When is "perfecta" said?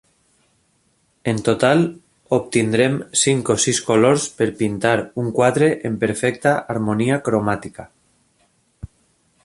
6.05-6.55